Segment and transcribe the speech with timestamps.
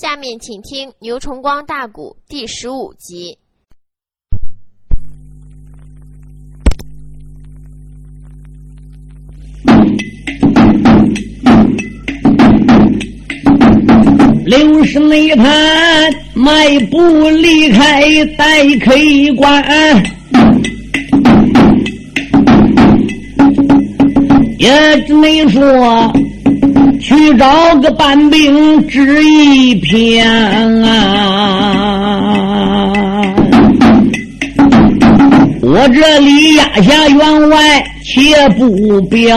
[0.00, 3.36] 下面请听《牛崇光大鼓》第十五集。
[14.46, 18.00] 六十内滩迈步离开
[18.36, 18.92] 待客
[19.36, 20.00] 馆，
[24.60, 26.12] 也只能说
[27.08, 30.28] 去找个半兵支一片
[30.84, 32.92] 啊！
[35.62, 39.34] 我这里压下员外，且不表。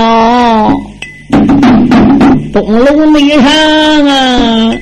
[2.51, 3.49] 东楼内上
[4.05, 4.75] 啊，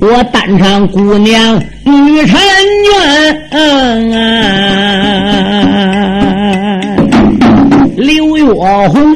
[0.00, 2.34] 我单唱姑娘女婵
[3.52, 4.10] 娟，
[7.96, 8.44] 刘月
[8.88, 9.14] 红，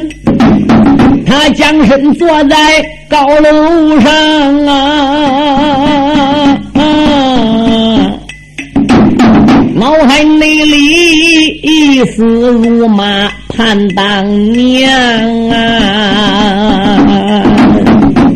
[1.27, 2.55] 他将身坐在
[3.09, 4.73] 高楼上啊，
[9.75, 13.29] 脑海内里一丝如麻。
[13.57, 14.87] 盼当年
[15.51, 15.55] 啊，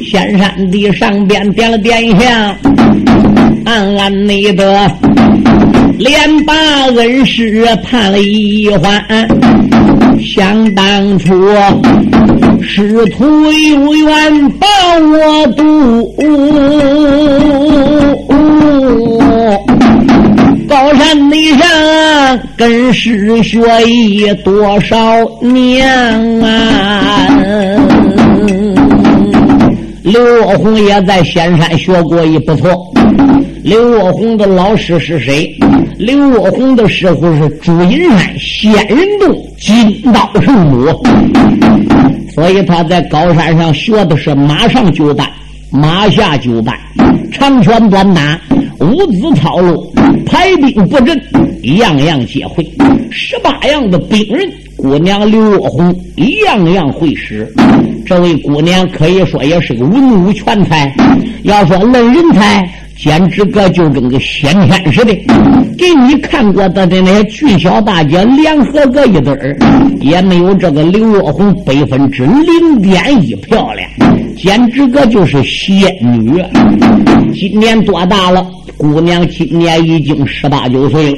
[0.03, 2.55] 仙山的上边点了点香，
[3.65, 4.91] 暗暗内的
[5.99, 6.55] 连把
[6.95, 9.05] 恩师盼了一番。
[10.19, 11.33] 想当初
[12.61, 14.67] 师徒有缘把
[14.99, 16.15] 我渡。
[20.67, 24.97] 高山内上跟师学艺多少
[25.41, 25.87] 年
[26.41, 27.27] 啊？
[30.03, 32.69] 刘若红也在仙山学过艺，不错。
[33.63, 35.53] 刘若红的老师是谁？
[36.01, 40.87] 刘若红的师傅是朱阴山仙人洞金刀圣母，
[42.33, 45.29] 所以他在高山上学的是马上九班，
[45.71, 46.75] 马下九班，
[47.31, 48.41] 长拳短打。
[48.79, 49.93] 五子操路，
[50.25, 51.21] 排兵布阵，
[51.77, 52.67] 样样皆会。
[53.11, 57.47] 十八样的兵人，姑娘刘若红一样样会使。
[58.07, 60.91] 这位姑娘可以说也是个文武全才。
[61.43, 65.13] 要说论人才，简直个就跟个先天似的。
[65.77, 69.57] 给你看过他的那些俊小大姐联合个一对儿，
[69.99, 73.89] 也没有这个刘若红百分之零点一漂亮，
[74.37, 76.43] 简直个就是仙女。
[77.33, 78.45] 今年多大了？
[78.77, 81.17] 姑娘今年已经十八九岁了。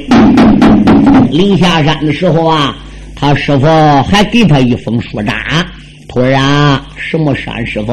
[1.30, 2.74] 临下山的时候啊，
[3.14, 3.66] 他师傅
[4.02, 5.34] 还给他一封书札。
[6.08, 7.92] 徒儿啊，什么山师傅？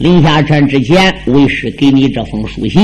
[0.00, 2.80] 临下山之前，为师给你这封书信，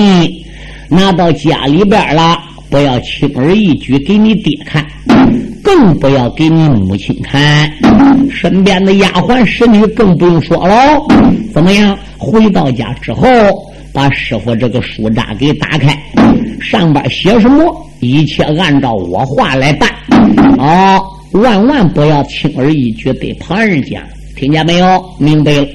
[0.90, 2.38] 拿到家里边了，
[2.68, 4.86] 不要轻而易举给你爹看，
[5.64, 7.72] 更不要给你母亲看。
[8.30, 10.74] 身边的丫鬟侍女更不用说喽。
[11.54, 11.98] 怎么样？
[12.18, 13.26] 回到家之后。
[13.94, 15.98] 把师傅这个书札给打开，
[16.60, 17.74] 上边写什么？
[18.00, 19.88] 一切按照我话来办。
[20.58, 24.02] 哦，万万不要轻而易举对旁人讲，
[24.36, 25.02] 听见没有？
[25.18, 25.66] 明白了。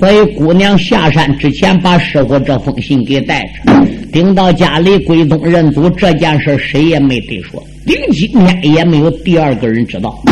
[0.00, 10.22] 所以姑娘下山之前，把师傅这封信给带着，顶到家里归宗认祖这件事，谁也没得说，顶今天也没有第二个人知道。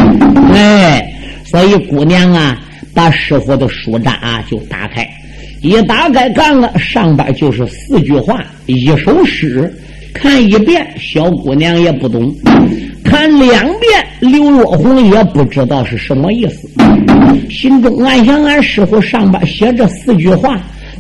[0.53, 1.13] 哎，
[1.45, 2.59] 所以姑娘啊，
[2.95, 5.07] 把师傅的书札就打开。
[5.63, 9.73] 一打开看了，上边就是四句话，一首诗。
[10.13, 12.35] 看一遍，小姑娘也不懂；
[13.11, 16.71] 看两遍，刘若红也不知道是什么意思。
[17.51, 20.57] 心中暗想：俺师傅上边写这四句话，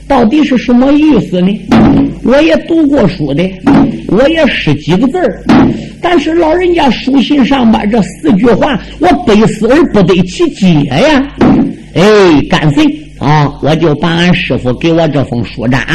[0.08, 1.56] 到底是什么意思呢？
[2.24, 3.48] 我也读过书的，
[4.08, 5.40] 我也识几个字儿，
[6.02, 11.32] 但是老人家书信上边这四句话，我背死而不得其解呀。
[11.94, 12.02] 哎，
[12.50, 12.84] 干脆。
[13.20, 13.52] 啊！
[13.62, 15.86] 我就把俺师傅给我这封书札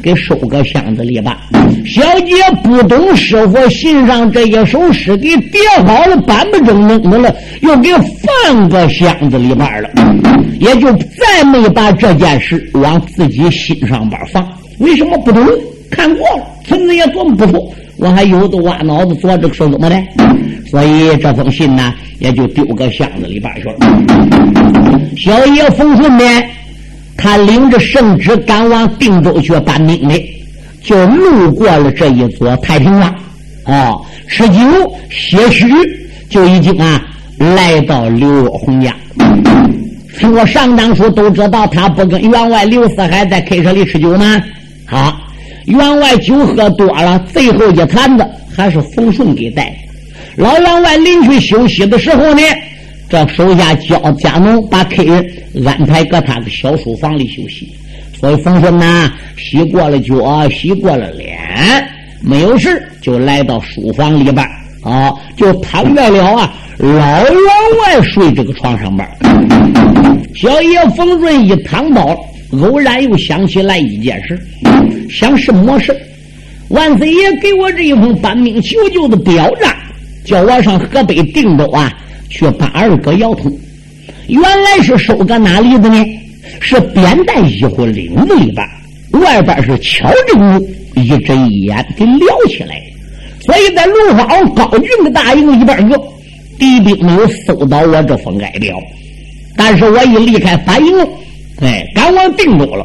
[0.00, 1.40] 给收个箱子里吧。
[1.84, 7.90] 小姐不懂师傅信上这一首诗，给叠好了，板不正正的了，又给
[8.46, 9.90] 放个箱子里边了，
[10.60, 14.48] 也就再没把这件事往自己心上边放。
[14.78, 15.44] 为什么不懂？
[15.90, 20.00] 看过了，村子也琢磨不错，我还有的挖脑子做这个事怎么的？
[20.70, 23.74] 所以这封信呢，也就丢个箱子里边去了。
[25.16, 26.48] 小爷冯顺便。
[27.18, 30.14] 他领着圣旨赶往定州去搬兵的，
[30.82, 33.12] 就路过了这一座太平山。
[33.64, 34.56] 哦，吃酒
[35.10, 35.66] 些许，
[36.30, 37.04] 就已经啊
[37.36, 38.94] 来到刘若红家。
[40.32, 44.40] 我上当初都知道，他不跟员外刘四海在 K 车里吃酒吗？
[44.86, 45.20] 好，
[45.66, 48.24] 员外酒喝多了，最后一坛子
[48.56, 49.76] 还是冯顺给带。
[50.36, 52.42] 老员外临去休息的时候呢？
[53.08, 55.24] 这手下叫家奴把客人
[55.64, 57.72] 安排搁他的小书房里休息，
[58.20, 61.38] 所以冯顺呢，洗过了脚，洗过了脸，
[62.20, 64.46] 没有事就来到书房里边
[64.82, 67.34] 啊，就躺在了啊老员
[67.80, 69.08] 外睡这个床上边
[70.34, 72.14] 小爷冯顺一躺倒，
[72.52, 74.38] 偶然又想起来一件事，
[75.10, 75.96] 想什么事？
[76.68, 79.74] 万岁爷给我这一封搬命求救的表彰，
[80.24, 81.90] 叫我上河北定州啊
[82.28, 83.50] 却把二哥姚通。
[84.26, 86.04] 原来是收搁哪里的呢？
[86.60, 92.80] 是扁担衣服领子里边，外边是敲着木，一针一眼给撩起来。
[93.40, 95.96] 所以在卢花高俊的大营里边，有
[96.58, 98.76] 敌兵没有搜到我这封哀表，
[99.56, 100.92] 但是我一离开反营，
[101.60, 102.84] 哎，赶往定州了。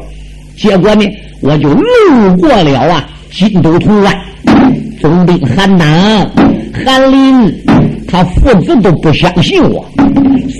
[0.56, 1.04] 结果呢，
[1.40, 3.08] 我就路过了啊。
[3.32, 4.16] 金都潼关
[5.00, 5.88] 总兵韩当、
[6.84, 7.52] 韩林，
[8.14, 9.84] 他父子都不相信我，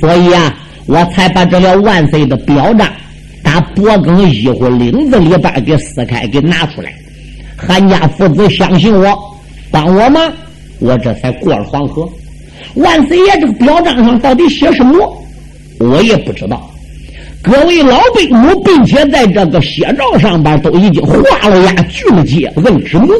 [0.00, 0.52] 所以啊，
[0.86, 2.90] 我才把这了万岁的表彰
[3.44, 6.92] 打脖梗衣服领子里边给撕开，给拿出来。
[7.56, 9.16] 韩家父子相信我，
[9.70, 10.32] 帮我忙，
[10.80, 12.08] 我这才过了黄河。
[12.74, 15.16] 万岁爷这个表彰上到底写什么，
[15.78, 16.68] 我也不知道。
[17.40, 23.12] 各位老兵母，并且在这个写照上边都已经画了押、锯了节、问指母。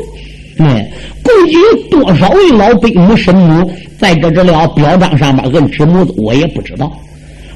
[0.59, 0.91] 哎，
[1.25, 3.69] 共计有多少位老兵母、神母
[3.99, 6.93] 在这这了表彰上面摁指拇子，我也不知道。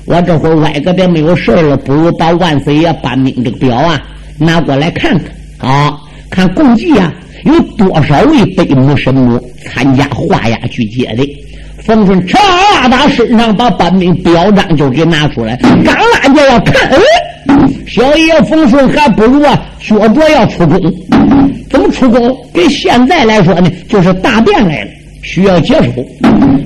[0.06, 4.00] 我这会儿歪个边没有事了，不如把万岁爷颁命这个表啊
[4.38, 5.94] 拿过来看看啊，
[6.30, 7.12] 看共计啊
[7.44, 11.28] 有多少位北母、神母参加画押、去接的。
[11.84, 12.36] 冯顺唰
[12.90, 16.98] 打身上把班兵表彰就给拿出来，刚拉就要看，哎，
[17.86, 20.80] 小爷冯顺还不如啊，觉着要出宫。
[21.70, 22.50] 怎么出宫？
[22.52, 24.90] 跟现在来说呢，就是大变来了，
[25.28, 25.92] 需要接手，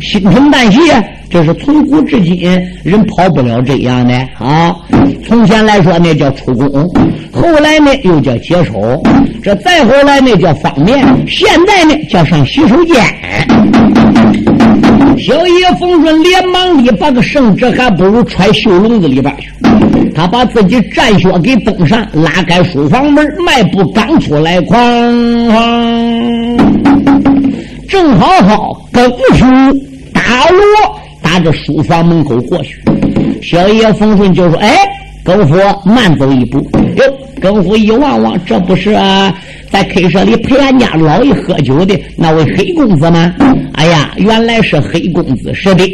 [0.01, 0.81] 新陈代谢。
[1.29, 2.39] 这是从古至今
[2.85, 4.73] 人跑不了这样的啊。
[5.27, 6.89] 从前来说呢叫出宫，
[7.33, 9.03] 后来呢又叫接手，
[9.43, 12.95] 这再后来呢叫方便，现在呢叫上洗手间。
[15.19, 19.51] 小爷冯顺连忙的把个圣旨还不如揣袖笼子里边去。
[20.15, 24.77] 他把自己战靴给登上，拉开书房门，迈步刚出来，哐
[25.49, 25.92] 哐，
[27.93, 29.07] 正好好跟
[29.37, 29.45] 书
[30.15, 30.63] 打锣
[31.21, 32.83] 打着书房门口过去。
[33.43, 34.75] 小爷冯顺就说：“哎，
[35.23, 35.55] 更夫
[35.85, 36.59] 慢走一步。”
[36.97, 37.05] 哟，
[37.39, 39.35] 更夫一望望，这不是啊？
[39.71, 43.31] 在 K 社里陪俺家老爷喝酒的那位黑公子吗？
[43.75, 45.85] 哎呀，原来是黑公子，是的。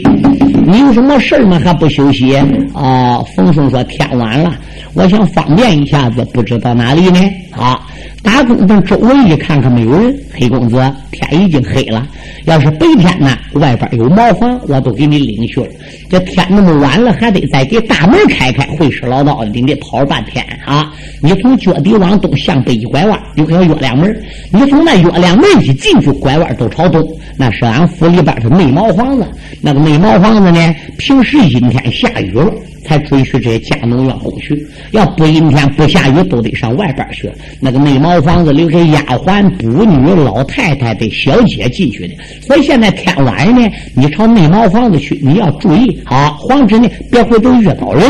[0.68, 1.60] 你有什么事吗？
[1.64, 2.36] 还不休息？
[2.74, 4.54] 啊，冯顺说天晚了，
[4.94, 7.18] 我想方便一下子，不知道哪里呢？
[7.50, 7.80] 啊。
[8.22, 10.14] 打工的周围一看，看没有人。
[10.32, 10.76] 黑公子，
[11.12, 12.06] 天已经黑了。
[12.46, 15.66] 要是白天呢，外边有茅房，我都给你领去了。
[16.08, 18.64] 这天那么晚了，还得再给大门开开。
[18.76, 20.92] 会使唠叨的，你得跑半天啊！
[21.22, 24.14] 你从脚底往东向北一拐弯，有个月亮门。
[24.52, 27.04] 你从那月亮门一进去，拐弯都朝东，
[27.36, 29.26] 那是俺府里边的内茅房子。
[29.60, 32.52] 那个内茅房子呢，平时阴天下雨了。
[32.88, 37.30] 才准许这些家奴员工去，要不阴天不下雨，都得上外边去。
[37.60, 42.14] 那个内茅房子里是丫鬟、仆女、老太太的小姐进去的。
[42.40, 48.02] 所以现在天晚呢，你朝内茅房子去，你要注意啊，皇旨呢别回头遇到人。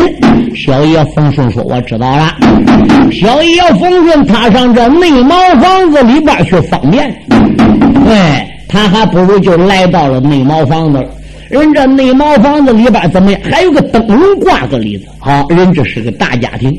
[0.54, 2.36] 小爷冯顺说：“我知道了。”
[3.10, 7.12] 小爷冯顺踏上这内茅房子里边去方便，
[8.06, 11.04] 哎，他还不如就来到了内茅房子。
[11.48, 13.40] 人这内茅房子里边怎么样？
[13.50, 15.12] 还有个灯笼挂个里头。
[15.20, 16.72] 好，人这是个大家庭。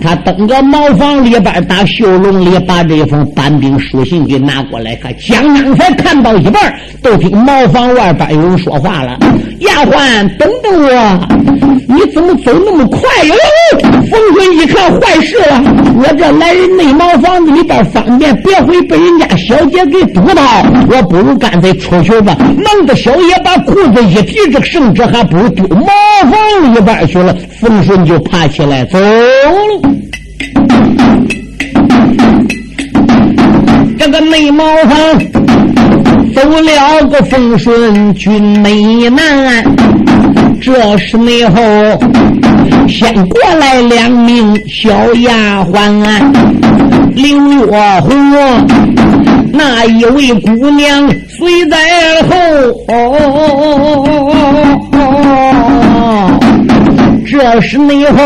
[0.00, 5.12] 他登个茅房里边，打绣笼里把这封班兵书信给拿过来看。
[5.28, 9.18] 刚刚才看到一半，都听茅房外边有人说话了
[9.60, 11.28] ：“丫鬟，等等我！
[11.88, 13.34] 你怎么走那么快哟？”
[14.08, 15.62] 冯坤一看，坏事了！
[15.96, 20.42] 我这来人内茅房子里边方便，别会被人家小姐给堵到。
[20.88, 22.36] 我不如干脆出去吧。
[22.56, 24.00] 弄得小爷把裤子。
[24.04, 25.86] 一提这圣旨，还不如丢茅
[26.22, 27.36] 房里边去了。
[27.60, 29.80] 冯顺就爬起来走了。
[33.98, 34.96] 这个内茅房
[36.34, 39.64] 走了个风顺军美男，
[40.60, 41.60] 这时内后
[42.88, 46.02] 先过来两名小丫鬟，
[47.14, 47.66] 刘月
[48.00, 48.10] 红。
[49.52, 51.76] 那一位姑娘随在
[52.22, 52.34] 后，
[57.30, 58.18] 这时内后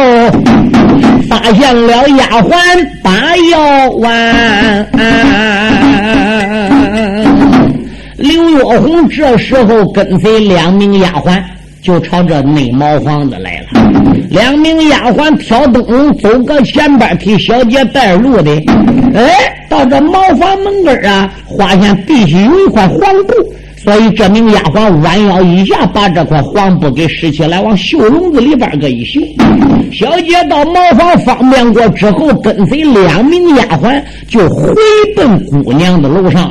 [1.28, 2.56] 发现了丫鬟
[3.02, 4.88] 把药丸。
[8.16, 11.38] 刘月红这时候跟随两名丫鬟
[11.82, 13.66] 就朝这内茅房子来了。
[14.30, 18.50] 两名丫鬟挑灯笼走个前边，替小姐带路的。
[19.14, 23.34] 哎，到这茅房门根啊，发现必须有一块黄布。
[23.84, 29.20] 所以，这名丫鬟弯腰一下，把这块黄布给拾起来，往袖笼子里边搁一绣。
[29.92, 34.74] 小姐到茅房方便过之后，跟随两名丫鬟就回
[35.14, 36.50] 奔姑娘的楼上。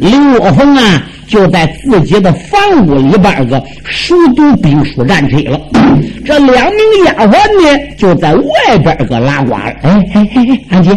[0.00, 1.02] 刘若峰啊，
[1.32, 5.58] 就在自己的房屋里边个熟读兵书战车了。
[6.26, 9.54] 这两名丫鬟呢，就在外边个拉呱。
[9.54, 10.90] 哎哎哎哎，安姐，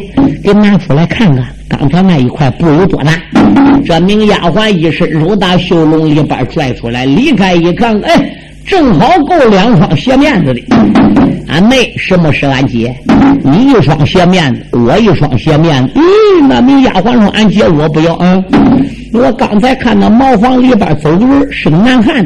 [0.43, 1.45] 给拿出来看看。
[1.69, 3.13] 刚才那一块布有多大？
[3.85, 8.13] 这名丫鬟一伸手打袖笼里边拽出来，离开一看，哎，
[8.65, 10.61] 正好够两双鞋面子的。
[11.47, 12.93] 俺妹，什么是俺姐？
[13.41, 15.93] 你一双鞋面子，我一双鞋面子。
[15.95, 18.43] 嗯，那名丫鬟说：“俺姐我不要啊。”
[19.13, 22.25] 我刚才看到茅房里边走的人是个男汉，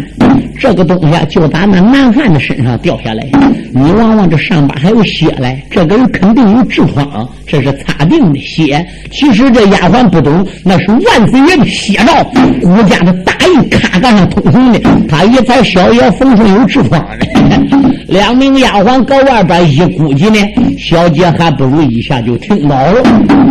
[0.59, 3.23] 这个东西就打那男汉子身上掉下来。
[3.71, 8.83] 你望望这上边还有血嘞，这个人肯定有痔疮，这是擦腚的血。
[9.11, 12.23] 其实这丫鬟不懂，那是万岁爷的血照，
[12.61, 14.79] 顾家的大印卡杆上通红的。
[15.07, 17.89] 他一猜小爷封上有痔疮呢。
[18.07, 20.37] 两名丫鬟搁外边一估计呢，
[20.79, 23.03] 小姐还不如一下就听到了。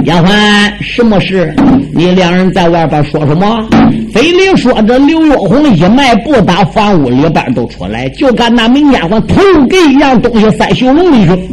[0.05, 1.55] 丫鬟，什么事？
[1.93, 3.69] 你两人在外边说什么？
[4.13, 11.49] 非得说这刘若红一迈步打房屋里边都出来，就赶那名丫鬟偷给一样东西塞袖笼里去。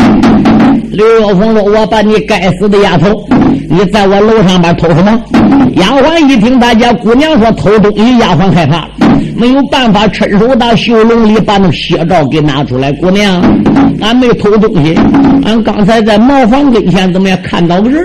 [0.91, 3.27] 刘若红说：“我把你该死的丫头，
[3.75, 5.21] 你在我楼上边偷什么？”
[5.75, 8.89] 丫鬟一听大家姑娘说偷东西，丫鬟害怕了。
[9.35, 12.93] 没有办法，伸手到袖笼里把那血罩给拿出来。
[12.93, 13.41] 姑娘，
[14.01, 14.97] 俺没偷东西，
[15.43, 18.01] 俺刚才在茅房跟前怎么样看到个人？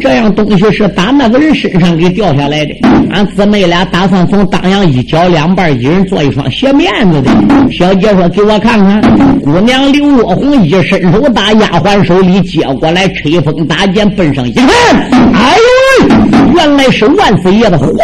[0.00, 2.72] 这样东西是打那个人身上给掉下来的。
[3.10, 7.30] 俺姊妹俩打算从当阳一角两半，一人做一双鞋面子的。
[7.70, 9.02] 小姐说：“给我看看。”
[9.44, 15.64] 姑娘刘若红一伸手打丫鬟手里接过来，吹风打箭奔上一看，哎呦
[16.00, 17.96] 喂，原来是万岁爷的皇王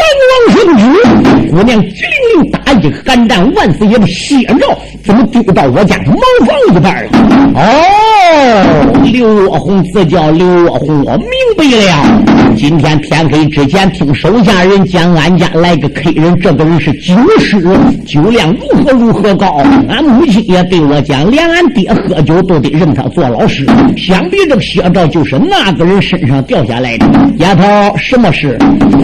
[0.54, 0.82] 圣旨。
[1.50, 7.10] 姑娘机灵灵打一个寒战，万岁爷的血诏怎么丢到我家茅房里边了？
[7.54, 7.62] 哦，
[8.28, 12.22] 哦刘若红自叫刘若红，我明白了。
[12.56, 17.62] 今天天黑之前，听手下人讲，俺家来个客人，这个人是酒师，
[18.04, 19.62] 酒量如何如何高。
[19.88, 23.64] 俺母亲也对我讲，连俺爹喝酒都得认他做老师。
[23.96, 27.06] 想必这个血照就是那个人身上掉下来的。
[27.38, 28.58] 丫头，什么事？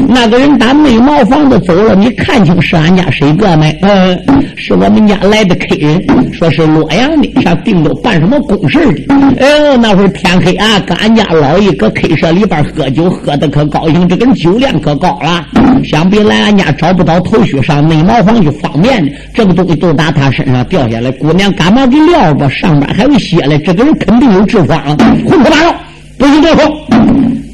[0.08, 3.78] 那个人打内茅房子走了，你看清是俺家谁个没？
[3.82, 4.18] 嗯，
[4.56, 6.02] 是我们家来的客人，
[6.32, 9.11] 说是洛阳的，上定州办什么公事的。
[9.38, 15.44] 哎呦，那会儿天黑啊，跟俺家老爷搁 K 社里边喝酒，喝的可高兴，这个酒量可高了。
[15.84, 19.12] 想必来俺家找不到头绪，上内茅房就方便的。
[19.34, 23.58] 这个东西都打他身上掉下来，姑娘赶忙给撂吧，上边还有血嘞。
[23.58, 24.80] 这个人肯定有痔疮，
[25.26, 25.74] 混口八道，
[26.18, 26.86] 不许多说。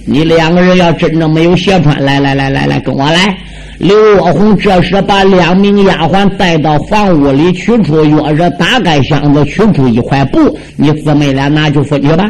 [0.05, 3.37] 你两个人要真正没有鞋穿，来来来来来，跟我来。
[3.79, 12.29] 刘若红这时把两名丫鬟带到房屋里，取出钥匙，打开箱子，取出一块布，你姊妹俩拿去分去吧，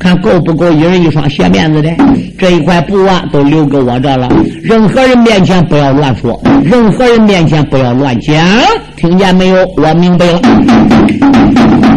[0.00, 1.90] 看够不够一人一双鞋面子的。
[2.38, 4.26] 这一块布啊，都留给我这了。
[4.62, 8.34] 任何人面前不要乱说，任何人面前不要乱讲，
[8.96, 9.56] 听见没有？
[9.76, 10.40] 我明白了。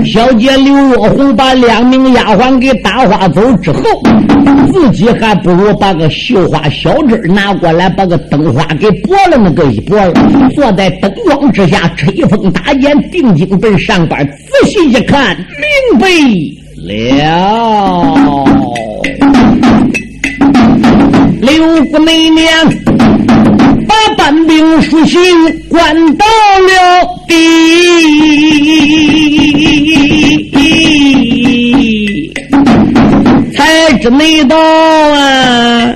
[0.05, 3.81] 小姐刘若红把两名丫鬟给打发走之后，
[4.69, 10.13] 自己还不如把个绣花小枝拿过来，把个灯花给拨了那个一拨了，
[10.53, 16.07] 坐在灯光之下吹风打眼，定睛奔上边仔细一看，明白
[16.83, 18.45] 了。
[21.41, 22.45] 刘姑娘
[23.87, 25.19] 把班兵书信
[25.69, 26.71] 关到了
[27.27, 27.35] 底，
[33.55, 35.93] 才知内道啊，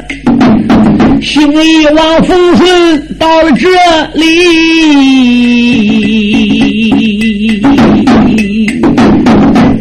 [1.22, 3.68] 兴义王冯顺到了这
[4.14, 4.26] 里，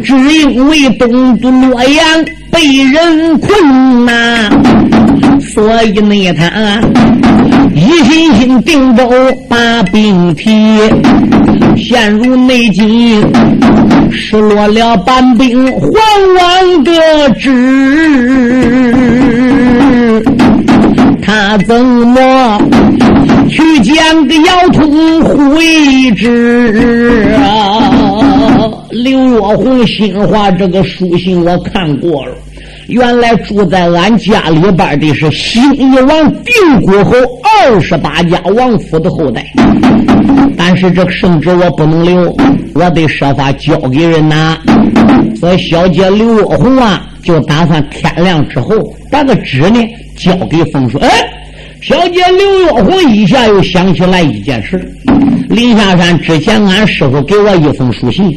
[0.07, 4.49] 只因为东都洛阳被人困呐。
[5.41, 6.49] 所以呢，他
[7.75, 9.03] 一心心定州
[9.49, 10.79] 把兵提，
[11.75, 13.21] 陷入内急，
[14.09, 15.91] 失落了半兵皇
[16.39, 16.91] 王的
[17.37, 17.51] 旨，
[21.21, 22.61] 他怎么
[23.49, 23.95] 去见
[24.27, 27.91] 个姚通回旨啊？
[28.89, 32.33] 刘若红心话，这个书信我看过了。
[32.87, 39.45] 原来住在俺家里边的是新一王定国后二十八家王府的后代，
[40.57, 42.33] 但是这圣旨我不能留，
[42.75, 44.57] 我得设法交给人呐。
[45.37, 48.73] 所以小姐刘若红啊，就打算天亮之后
[49.11, 49.85] 把个纸呢
[50.17, 51.03] 交给冯顺。
[51.03, 51.09] 哎，
[51.87, 54.77] 小姐刘月红一下又想起来一件事。
[55.47, 58.29] 林下山之前，俺师傅给我一封书信，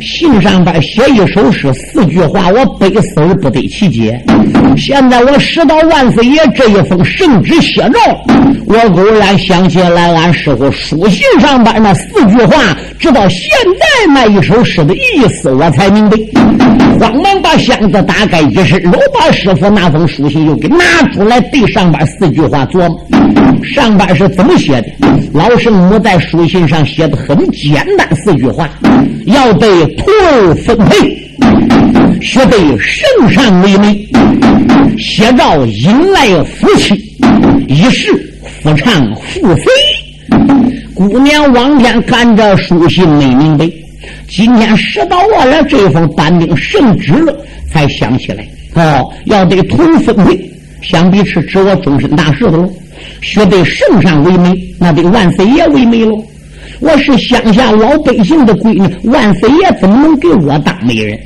[0.00, 4.24] 信上边写一首诗，四句话，我背死而不得其解。
[4.76, 7.98] 现在我拾到万岁爷这一封圣旨写照，
[8.66, 12.56] 我偶然想起来俺师傅书信上边那四句话，
[13.00, 16.16] 直到现在那一首诗的意思，我才明白。
[16.98, 22.98] 慌忙把箱子打开一伸，又把师傅那封书信又给拿出来，对上边四句话琢磨。
[23.62, 24.88] 上边是怎么写的？
[25.32, 28.68] 老圣母在书信上写的很简单，四句话：
[29.26, 31.16] 要被徒儿分配，
[32.20, 34.08] 学得圣善为美，
[34.98, 36.94] 写照引来福气，
[37.68, 38.12] 一世
[38.62, 39.64] 夫唱妇随。
[40.94, 43.68] 姑娘往天看着书信没明白，
[44.34, 47.36] 今天拾到我了这封单兵圣旨了，
[47.70, 52.72] 才想起来哦，要得徒儿分配，想必是指我终身大事的喽。
[53.20, 56.16] 学得圣上为美，那得万岁爷为美喽。
[56.80, 61.18] 我是乡下老百姓的闺女，万岁爷怎么能给我当媒人？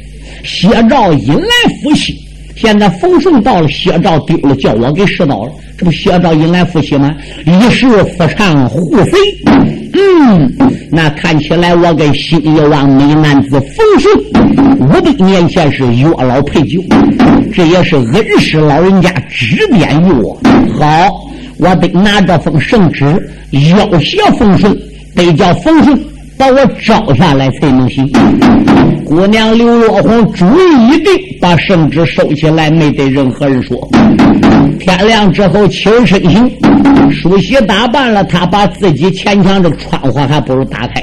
[0.43, 1.49] 谢兆引来
[1.81, 2.19] 福气，
[2.57, 7.15] 现在冯顺到了，谢兆丢了，叫我给拾到了，这不谢兆引来福气吗？
[7.45, 9.17] 一世夫唱护妃，
[9.93, 10.53] 嗯，
[10.91, 16.83] 那看起来我跟新一王美男子冯顺五百年前是月老配酒，
[17.55, 20.39] 这也是恩师老人家指点于我。
[20.79, 21.27] 好。
[21.59, 23.07] 我得拿着封圣旨
[23.51, 24.79] 要挟风顺，
[25.15, 25.99] 得叫风顺
[26.39, 28.11] 把我招下来才能行。
[29.05, 33.89] 姑娘刘若红主意一定，把圣旨收起来，没对任何人说。
[34.79, 36.51] 天亮之后起身行，
[37.11, 41.03] 梳洗打扮了，他把自己前墙这个窗户还不如打开。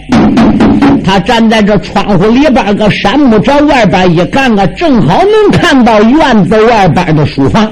[1.04, 7.70] 他站在这窗户里边个山木这外边一看啊，正好能看到院子外边的书房。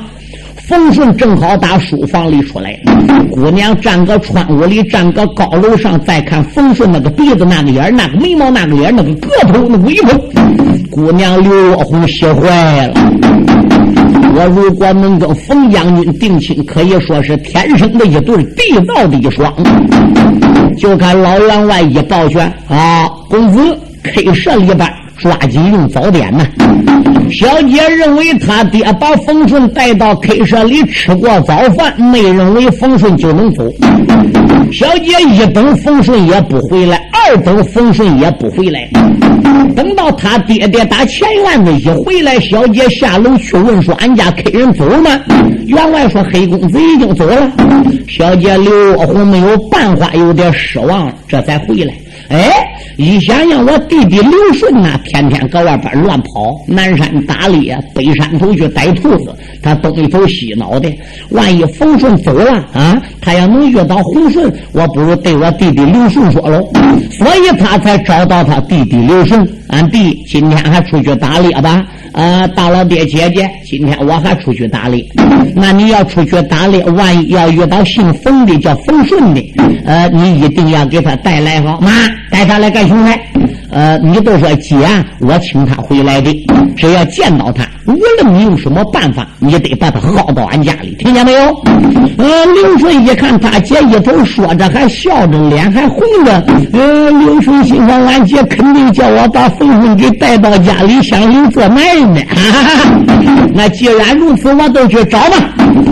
[0.72, 2.80] 冯顺正好打书房里出来，
[3.30, 10.18] 姑娘站个窗户里，站个高楼上，再看冯顺那个鼻子、那个眼、那个眉毛、那个脸、那个个头、那个威风，
[10.90, 12.94] 姑娘刘若红气坏了。
[14.34, 19.53] 我如果能跟冯将军定亲，可以说是天生的一对，地道的一双。
[20.77, 24.90] 就看老员外一抱拳啊，公子 K 社里边。
[25.22, 26.46] 抓紧用早点呢。
[27.31, 33.64] 小姐认为他爹把冯顺带到 K 社里吃过早饭，没认为冯顺就能走。
[34.72, 38.90] 小姐一等冯顺也不回来，二等冯顺也不回来。
[39.75, 45.12] 等到他爹爹打前院子一回来，小姐下楼去问说：“俺家 K 人走了吗？”
[45.68, 47.50] 员外说：“黑公子已经走了。”
[48.10, 51.94] 小姐刘若红没有办法，有点失望，这才回来。
[52.31, 52.65] 哎，
[52.98, 60.89] 一想想我弟弟刘顺呐，天天搁外边乱跑，南山打猎，北山头去逮兔子，他东一头西脑的。
[61.31, 66.65] 万一冯顺走了啊，他要能遇到洪顺，我不如对我弟弟刘顺说喽。
[67.11, 69.46] 所以他才找到他弟弟刘顺。
[69.72, 71.84] 俺弟今天还出去打猎吧？
[72.12, 75.05] 啊，大老爹姐姐，今天我还出去打猎。
[75.55, 79.42] 那你要出去打猎，万一要遇到姓冯的叫冯顺的，
[79.86, 81.90] 呃，你一定要给他带来好妈，
[82.29, 83.20] 带他来干什么来？
[83.72, 84.75] 呃，你都说姐，
[85.22, 86.29] 我请他回来的，
[86.75, 91.40] 只要见到他，无论你用什么办法，你得把他薅到俺家里，听见没有？
[92.18, 96.31] 呃，刘顺一看他姐一头说着，还笑着，脸还红着。
[96.74, 102.20] 呃，刘顺心想，俺姐肯定叫我把冯顺给带到家里，想领做媒呢。
[103.55, 105.38] 那既然如此，我都去找吧。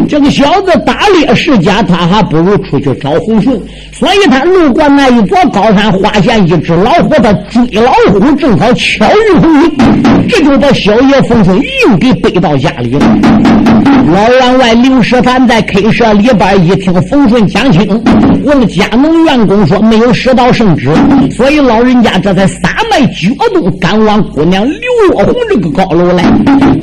[0.08, 3.60] 这个小子打猎世家，他还不如出去找红顺，
[4.00, 9.72] 所以他路过那一座高山，发现一只老虎，他追老虎正好巧遇洪顺，
[10.30, 13.06] 这就把小爷冯顺硬给背到家里了。
[14.14, 17.88] 老员外刘世凡在 K 社里边一听冯顺讲清，
[18.44, 20.90] 问家能员工说没有拾到圣旨，
[21.36, 26.24] 所以老人家这才撒迈脚动，赶往姑娘刘若红这个高楼来。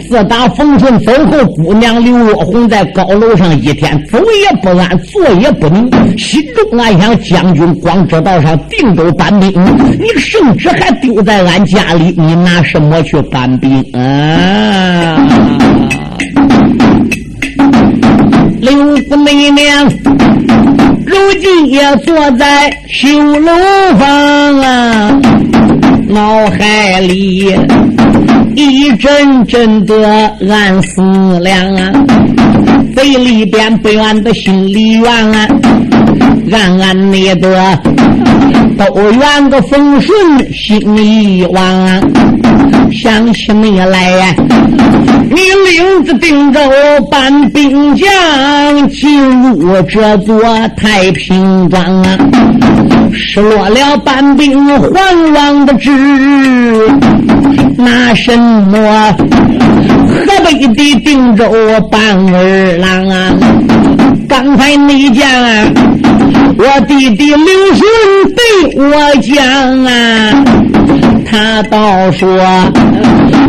[0.09, 9.51] 自打冯顺走后，姑娘刘若红在高楼上一天走也不安，坐也不宁，心中暗想：将军光知道上定州搬兵，
[10.01, 15.17] 你圣旨还丢在俺家里，你拿什么去搬兵啊？
[18.61, 19.85] 刘福媚娘
[21.07, 23.53] 如今也坐在绣楼
[23.97, 25.21] 房啊，
[26.09, 27.55] 脑海里
[28.57, 31.01] 一阵阵的暗思
[31.41, 31.93] 量啊，
[32.95, 35.47] 嘴里边不愿的心里怨啊，
[36.51, 37.81] 暗暗内的
[38.77, 42.01] 都怨个风顺心里慌，
[42.93, 44.35] 想起你来呀，
[45.31, 46.61] 你领着定州
[47.11, 50.43] 搬兵将进入这座
[50.77, 52.19] 太平庄啊。
[53.13, 54.93] 失落了半兵皇
[55.33, 55.91] 王的旨，
[57.79, 59.13] 拿什么
[60.07, 61.45] 河北的定州
[61.91, 62.01] 半
[62.35, 63.33] 儿郎啊？
[64.29, 65.27] 刚才你讲，
[66.59, 67.81] 我弟弟刘顺
[68.35, 70.45] 对我讲啊，
[71.25, 72.29] 他倒说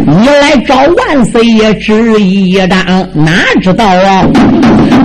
[0.05, 2.79] 你来找万岁爷旨一张，
[3.13, 4.25] 哪知道啊？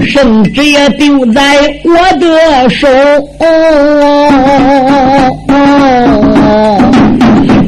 [0.05, 1.43] 圣旨也丢在
[1.85, 2.89] 我的手，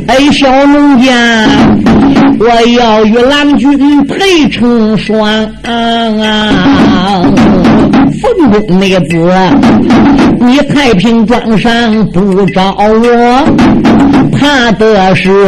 [0.06, 1.12] 哎，小农家，
[2.40, 2.46] 我
[2.78, 5.22] 要与郎君配成双
[5.62, 7.24] 啊！
[8.24, 9.16] 冯公那个子，
[10.40, 13.44] 你太平庄上不找我，
[14.32, 15.46] 怕的是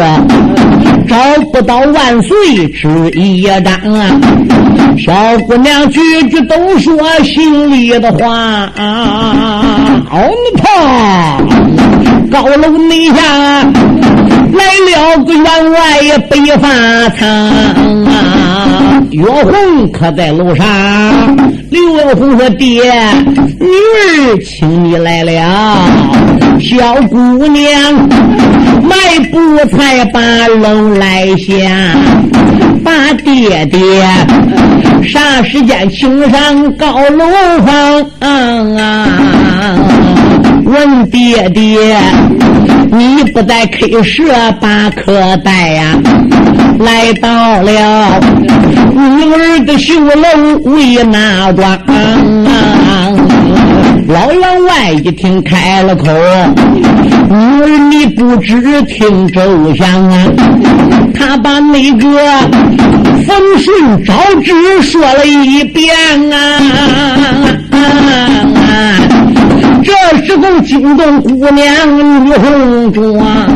[1.08, 1.16] 找
[1.52, 4.20] 不到万岁旨一张啊！
[4.98, 5.12] 小
[5.46, 10.02] 姑娘句句都说心里的话啊！
[10.10, 10.70] 哦，你看，
[12.30, 13.14] 高楼内下
[14.56, 15.78] 来了个员外
[16.30, 16.68] 北发
[17.18, 17.26] 苍
[18.04, 19.02] 啊！
[19.10, 20.66] 岳红可在楼上，
[21.70, 22.82] 刘文红说：“爹，
[23.60, 25.78] 女儿请你来了。”
[26.60, 27.94] 小姑娘
[28.82, 28.96] 迈
[29.30, 31.54] 步才把楼来下，
[32.84, 33.80] 把爹爹。
[35.06, 37.24] 啥时间请上高楼
[37.64, 40.05] 房啊？
[40.66, 41.96] 问爹爹，
[42.90, 44.24] 你不在 K 社
[44.60, 45.84] 把客带呀？
[46.80, 48.20] 来到了
[48.92, 51.78] 女儿的绣楼为哪桩？
[54.08, 56.04] 老员外一听开了口，
[57.28, 60.26] 女儿你不知听周详啊？
[61.14, 62.08] 他把那个
[63.24, 64.52] 风顺招旨
[64.82, 65.94] 说了一遍
[66.32, 66.60] 啊！
[69.82, 69.92] 这
[70.24, 73.48] 时候惊动姑娘女红妆啊！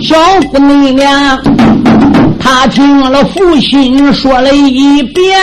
[0.00, 0.16] 小
[0.52, 1.38] 姑娘。
[2.40, 5.38] 她听了父亲说了一遍，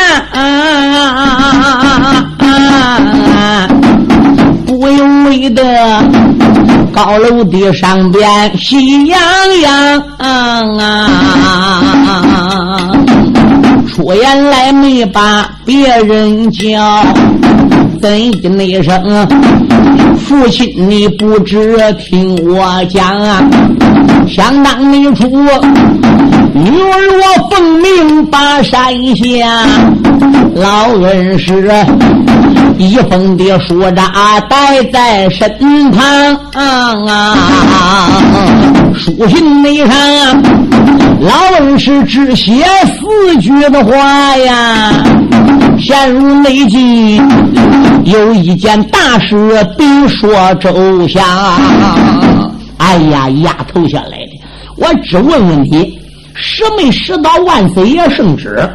[4.66, 5.06] 不由
[5.52, 5.64] 得
[6.92, 9.22] 高楼的上边喜洋
[9.62, 10.64] 洋啊，
[13.96, 17.02] 出言来没把别人叫，
[18.02, 19.26] 怎的那声
[20.18, 23.42] 父亲你不知听我讲啊？
[24.28, 25.30] 想当你初。
[26.54, 29.24] 女儿，我奉命把山下
[30.56, 31.74] 老恩师
[32.78, 35.50] 一封的书札带在身
[35.92, 37.38] 旁啊，
[38.94, 39.88] 书信内上
[41.22, 42.54] 老恩师只写
[42.86, 44.92] 四句的话呀，
[45.80, 47.22] 陷入内急，
[48.04, 49.36] 有一件大事
[49.78, 51.24] 必说周详。
[52.78, 54.42] 哎呀，丫头下来的，
[54.78, 56.00] 我只问问你。
[56.38, 58.70] 使没使到万岁爷圣旨？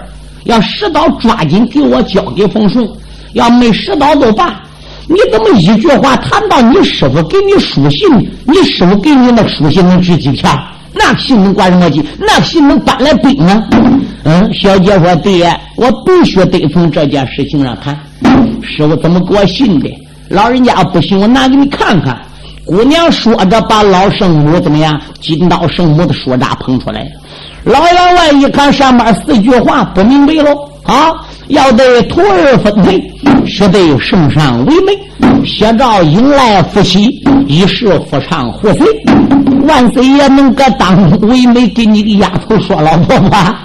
[0.44, 2.87] 要使到，抓紧给我交给冯顺；
[3.35, 4.62] 要没使到，就罢。
[5.07, 8.09] 你怎么一句话谈到你师傅给你书信？
[8.46, 10.50] 你师傅给你那书信能值几钱？
[11.11, 12.05] 那信能管什么急？
[12.20, 13.61] 那信能搬来兵啊？
[14.23, 17.99] 嗯，小姐说：“对呀，我必须得从这件事情上谈。
[18.62, 19.92] 师傅怎么给我信的？
[20.29, 22.16] 老人家不信，我拿给你看看。”
[22.64, 25.01] 姑娘说着，把老圣母怎么样？
[25.20, 27.05] 金刀圣母的说札捧出来。
[27.64, 31.12] 老员外一看上面四句话，不明白喽啊！
[31.49, 33.03] 要得徒儿分配，
[33.44, 38.87] 是得圣上为媒，写照迎来夫妻，一时夫唱妇随。
[39.66, 43.57] 万岁爷能个当为媒给你个丫头说老婆吗？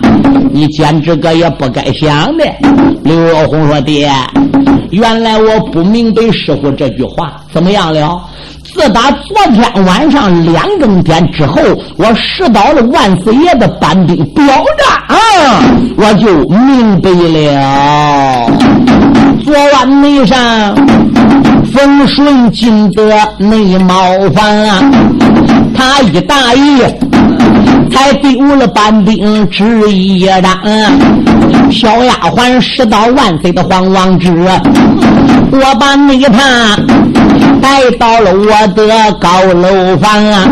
[0.51, 2.45] 你简直个也不该想的。
[3.03, 4.11] 刘若红说：“爹，
[4.91, 8.21] 原来我不明白师傅这句话，怎么样了？”
[8.73, 11.61] 自打昨天晚上两更天之后，
[11.95, 14.45] 我拾到了万岁爷的班兵表
[14.77, 15.17] 彰，
[15.95, 18.51] 我就明白了。
[19.45, 20.75] 昨晚内上
[21.71, 23.03] 风顺进得
[23.37, 23.95] 内茅
[24.31, 24.43] 房，
[25.75, 26.81] 他一大意，
[27.91, 30.43] 才丢了班兵旨一张。
[31.71, 34.31] 小丫鬟拾到万岁的皇王旨，
[35.51, 36.77] 我把那他。
[37.61, 40.47] 带到了我的高楼房啊，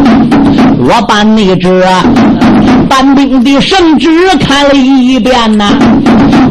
[0.80, 1.84] 我把那只
[2.90, 4.10] 搬兵的圣旨
[4.40, 5.66] 看了一遍呐，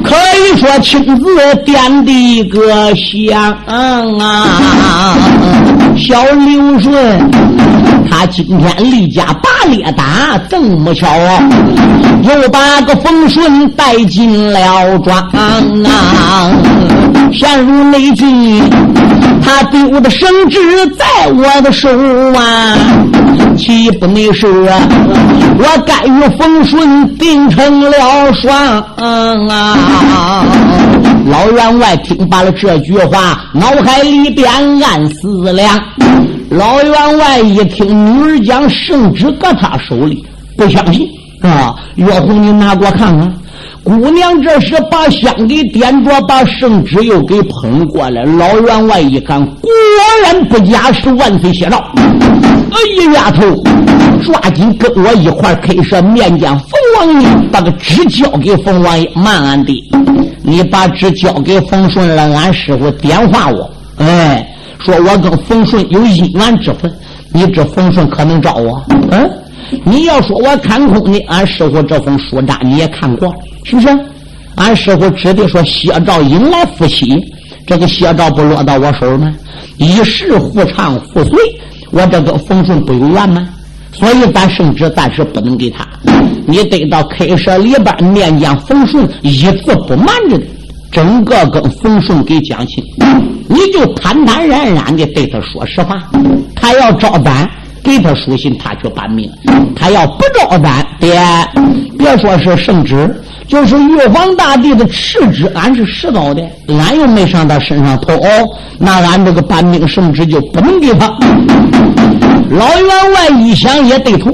[0.05, 5.17] 可以说亲自点的一个香啊，
[5.97, 6.95] 小刘顺，
[8.11, 11.43] 他今天离家打猎打，这么巧啊，
[12.23, 16.51] 又把个风顺带进了庄啊，
[17.33, 18.63] 陷入内急。
[19.45, 20.59] 他丢的圣旨
[20.97, 21.89] 在我的手
[22.35, 22.77] 啊，
[23.57, 28.57] 岂不那是我该与风顺定成了双
[29.49, 30.45] 啊？
[31.27, 34.49] 老员外听罢了这句话，脑海里边
[34.83, 35.81] 暗思量。
[36.53, 40.25] 老员外一听女儿将圣旨搁他手里，
[40.57, 41.09] 不相信
[41.41, 41.75] 啊！
[41.97, 43.35] 岳红，你拿过看看。
[43.83, 48.23] 姑娘这时把香给点着，把圣旨又给捧过来。
[48.23, 49.71] 老员外一看，果
[50.25, 51.83] 然不假，是万岁写照。
[51.97, 53.43] 哎呀，丫头，
[54.23, 59.11] 抓紧跟我一块开设面见冯王爷，把个纸交给冯王爷。
[59.15, 59.73] 慢安的，
[60.43, 63.71] 你把纸交给冯顺了，俺师傅点化我。
[63.97, 64.52] 哎，
[64.85, 66.93] 说我跟冯顺有姻缘之分，
[67.33, 68.83] 你这冯顺可能找我？
[69.11, 69.31] 嗯，
[69.85, 73.33] 你要说我看空你，俺师傅这封书札你也看过。
[73.65, 73.89] 是不是？
[74.57, 77.19] 俺师傅指的说谢兆引来夫妻，
[77.67, 79.33] 这个谢兆不落到我手吗？
[79.79, 81.33] 一时互唱互随，
[81.91, 83.49] 我这个冯顺不有缘吗？
[83.93, 85.87] 所以咱圣旨暂时不能给他，
[86.47, 90.45] 你得到开设里边面见冯顺，一字不瞒着的，
[90.91, 92.83] 整个跟冯顺给讲清，
[93.53, 96.03] 你就坦坦然然的对他说实话，
[96.57, 97.49] 他要招咱。
[97.85, 99.29] 给他书信，他去办命；
[99.75, 101.21] 他要不招咱，别
[101.99, 103.13] 别说是圣旨，
[103.49, 108.13] 就是玉皇大帝的敕旨，俺是实到的，俺又没上他身上偷，
[108.79, 111.09] 那俺这个办命圣旨就不能给他。
[112.51, 114.31] 老员外一想也对头，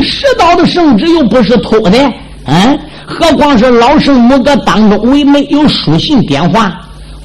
[0.00, 1.98] 实到的圣旨又不是偷的，
[2.46, 6.72] 嗯，何况是老圣母搁当中为没有书信电话，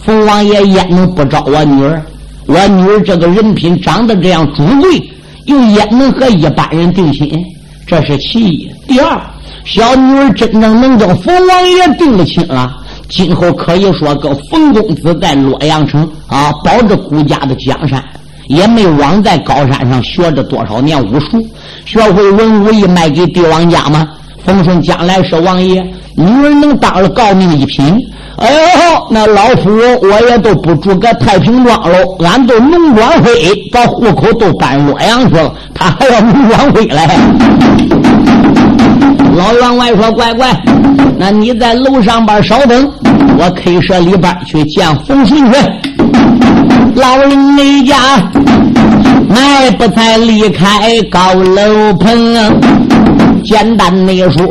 [0.07, 2.01] 冯王爷焉能不招我女儿？
[2.45, 4.89] 我女儿这个人品长得这样尊贵。
[5.47, 7.29] 又焉能和一般人定亲？
[7.85, 8.71] 这是其一。
[8.87, 9.21] 第二，
[9.65, 12.73] 小女儿真正能跟冯王爷定了亲了，
[13.09, 18.01] 今后可以说跟冯公子在洛阳城啊，保着顾家的江山，
[18.47, 21.45] 也没枉在高山上学着多少年武术，
[21.85, 24.07] 学会文武艺卖给帝王家吗？
[24.45, 25.81] 冯顺将来是王爷，
[26.15, 27.99] 女儿能当了诰命一品。
[28.37, 29.69] 哎呦，那老夫
[30.01, 33.31] 我也都不住个太平庄喽，俺都农庄会
[33.71, 37.07] 把户口都搬洛阳去了，他还要农庄会来。
[39.35, 40.47] 老员外说：“乖乖，
[41.17, 42.91] 那你在楼上边稍等，
[43.39, 45.59] 我开设里边去见冯顺去。”
[46.95, 47.95] 老人家
[49.29, 52.35] 迈步才离开高楼棚，
[53.47, 54.45] 简单的说。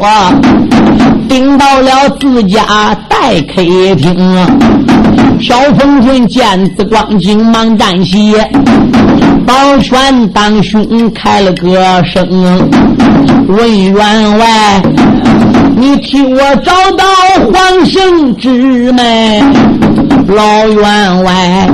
[1.28, 2.62] 顶到了自家
[3.08, 3.62] 待客
[3.96, 4.46] 厅，
[5.40, 8.34] 小凤顺见此光景，忙站起，
[9.44, 12.26] 保全当胸开了个声，
[13.48, 14.82] 问员外，
[15.76, 17.04] 你替我找到
[17.52, 19.42] 皇圣旨没？
[20.28, 21.68] 老员外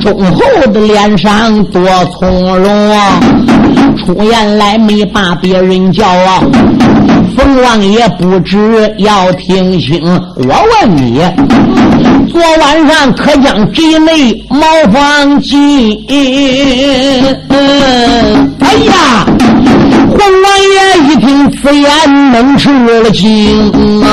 [0.00, 0.40] 忠厚
[0.72, 1.82] 的脸上多
[2.18, 2.96] 从容，
[3.98, 6.40] 出言来没把别人叫啊。
[7.36, 10.00] 冯王爷不知要听清，
[10.36, 11.20] 我问你，
[12.30, 16.04] 昨晚上可将宅内茅房进？
[18.60, 19.26] 哎呀！
[20.16, 24.08] 冯王爷一听此言，闷吃了惊啊！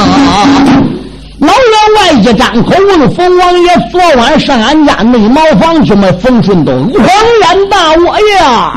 [1.46, 7.08] 老员外一张口问冯王爷：“昨晚上俺家内茅房去没？”冯顺东恍
[7.42, 8.74] 然大悟：“哎呀！”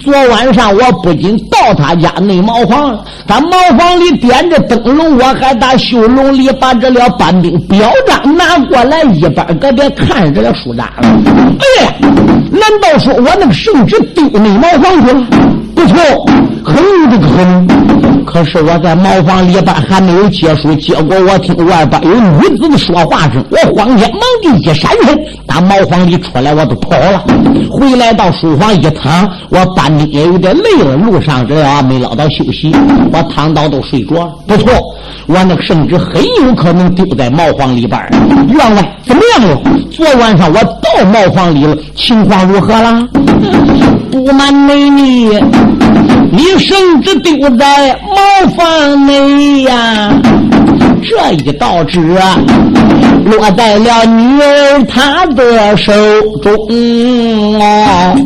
[0.00, 11.08] 昨晚上我不仅到他家内茅房，他茅房里点着灯笼，我还打绣笼里把这了搬兵表章拿过来，一边搁边看着这书札了。
[11.58, 11.92] 哎呀，
[12.52, 15.26] 难道说我那个圣旨丢内茅房去了？
[15.74, 15.96] 不错，
[16.64, 16.76] 很
[17.10, 17.66] 这个很。
[18.26, 27.24] 可是我在茅房里边还没有结束，结果我听外边有女子的说话声，我慌天忙地一闪身，打茅房里出来，我都跑了。
[27.70, 32.74] 回来到书房一躺，我搬兵也有点累了，路上这啊没捞到休息，
[33.12, 34.30] 我躺倒都睡着了。
[34.46, 34.72] 不错，
[35.26, 38.00] 我那个圣旨很有可能丢在茅房里边
[38.48, 39.58] 员外怎么样了？
[39.90, 43.08] 昨晚上我到茅房里了，情况如何了？
[44.24, 45.28] 不瞒美女，
[46.32, 48.16] 你甚至丢在茅
[48.56, 50.10] 房内呀！
[51.02, 52.00] 这一道旨，
[53.24, 55.92] 落在了女儿她的手
[56.42, 56.52] 中
[57.60, 58.16] 哦。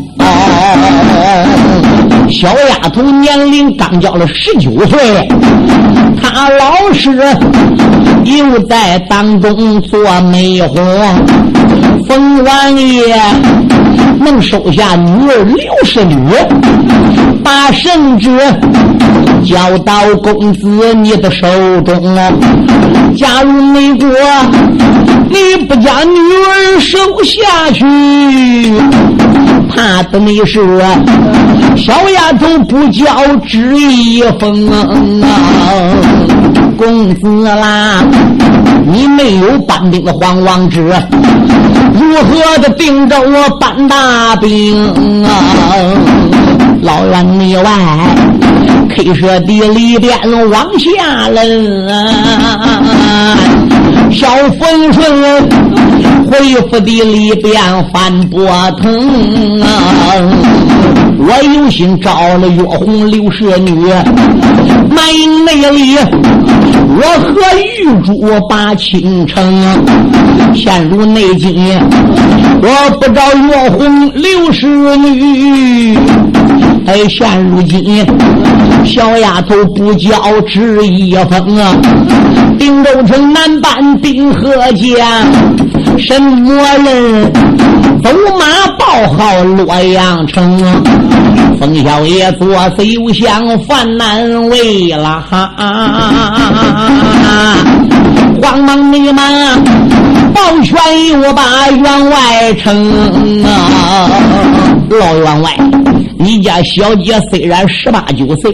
[2.31, 4.99] 小丫头年龄刚交了十九岁，
[6.23, 7.11] 她老师
[8.25, 10.77] 又在当中做媒婆。
[12.09, 13.17] 冯王爷
[14.21, 16.17] 能收下女儿六十女，
[17.43, 18.31] 把圣旨
[19.45, 21.47] 交到公子你的手
[21.83, 22.15] 中。
[23.17, 24.09] 假如美国
[25.29, 27.85] 你不将女儿收下去，
[29.69, 30.61] 怕的你是
[31.77, 33.05] 小丫头不交
[33.47, 34.77] 旨一封啊，
[36.77, 38.03] 公子啦，
[38.87, 40.93] 你没有搬兵的皇王旨。
[41.93, 45.31] 如何的定着我搬大兵啊？
[46.83, 47.71] 老院内外
[48.89, 50.19] ，K 舍地里边
[50.51, 51.93] 往下扔啊！
[54.13, 55.23] 小风顺
[56.27, 57.55] 回复的里边
[57.93, 58.47] 翻波
[58.81, 59.67] 腾啊！
[61.19, 63.73] 我有心找了岳红刘氏女，
[64.91, 65.97] 满营内里，
[66.97, 69.43] 我和玉珠把倾城，
[70.55, 71.79] 陷入内境，
[72.63, 75.97] 我不找岳红刘氏女。
[76.87, 78.05] 哎，现如今
[78.85, 81.77] 小丫头不交旨一封啊，
[82.59, 85.23] 定州城难办兵和家，
[85.99, 87.33] 什么人
[88.03, 88.45] 走马
[88.79, 90.59] 报号洛阳城？
[91.59, 95.53] 冯小爷左思右想犯难为了哈，
[98.43, 99.23] 慌忙迷忙
[100.33, 100.75] 报全
[101.21, 104.09] 我把员外称啊，
[104.89, 105.51] 老员外。
[106.19, 108.53] 你家小姐虽然十八九岁，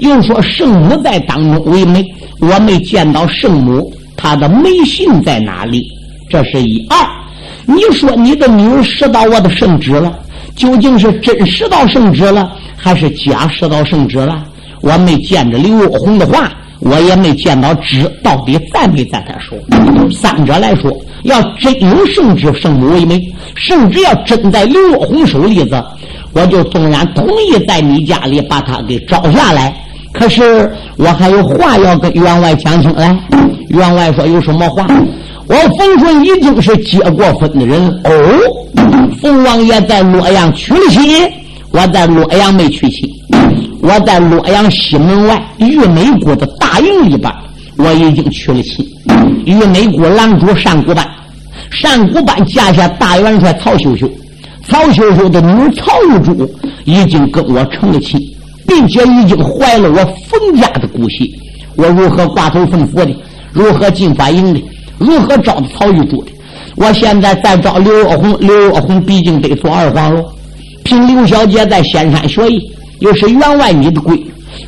[0.00, 2.04] 又说圣母在当中为媒，
[2.40, 5.86] 我没见到圣母，她的媒信在哪里？
[6.28, 6.96] 这是一二。
[7.66, 10.18] 你说你的女儿拾到我的圣旨了，
[10.56, 14.44] 究竟是真拾到圣旨了，还是假拾到圣旨了？
[14.80, 19.56] 我没见着刘若红的话，我也没见到纸到底在没在他手。
[20.10, 20.90] 三者来说，
[21.24, 23.20] 要真有圣旨，圣母为媒，
[23.54, 25.82] 圣旨要真在刘若红手里子。
[26.32, 29.74] 我就纵然同意在你家里把他给招下来，
[30.12, 32.92] 可是我还有话要跟员外讲清。
[32.94, 33.16] 来，
[33.68, 34.86] 员外说有什么话？
[35.46, 38.10] 我冯顺已经是结过婚的人哦。
[39.20, 41.00] 冯王爷在洛阳娶了妻，
[41.72, 43.08] 我在洛阳没娶妻。
[43.82, 47.32] 我在洛阳西门外玉美国的大营里边，
[47.78, 48.86] 我已经娶了妻。
[49.46, 51.06] 玉美国狼主单谷班，
[51.82, 54.08] 单谷班嫁下大元帅曹秀秀。
[54.68, 56.48] 曹秀秀的女曹玉珠
[56.84, 58.20] 已经跟我成了亲，
[58.70, 59.96] 并且已经怀了我
[60.28, 61.34] 冯家的骨气。
[61.74, 63.12] 我如何挂头奉佛的？
[63.52, 64.62] 如何进法营的？
[64.96, 66.30] 如何招曹玉珠的？
[66.76, 70.24] 我现在再招刘若红，刘若红毕竟得做二房喽。
[70.84, 72.60] 凭刘小姐在仙山学艺，
[73.00, 74.22] 又是员外你的闺，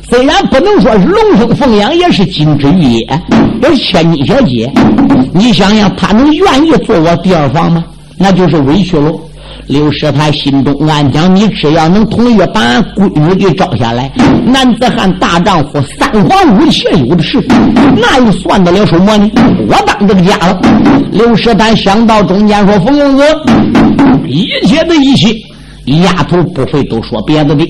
[0.09, 3.19] 虽然不能说是龙生凤养，也是金枝玉叶，
[3.61, 4.69] 也是千金小姐。
[5.33, 7.85] 你想想，她能愿意做我第二房吗？
[8.17, 9.17] 那就是委屈喽。
[9.67, 14.11] 刘师他心中暗想：你只要能同意把俺闺女给招下来，
[14.45, 17.41] 男子汉大丈夫，三皇五妾有的是，
[17.97, 19.29] 那又算得了什么呢？
[19.69, 20.59] 我当这个家了。
[21.11, 23.23] 刘师他想到中间说：“冯公子，
[24.27, 25.33] 一切的一切，
[26.03, 27.65] 丫头不会都说别的的，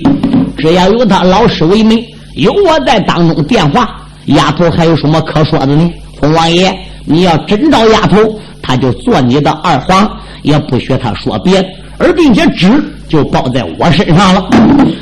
[0.57, 2.03] 只要有他老师为媒，
[2.35, 3.87] 有我在当中电话，
[4.25, 5.91] 丫头还有什么可说的呢？
[6.19, 6.75] 冯王爷，
[7.05, 8.17] 你要真招丫头，
[8.61, 10.09] 他就做你的二皇，
[10.41, 12.67] 也不许他说别的。”而并且纸
[13.07, 14.49] 就包在我身上了。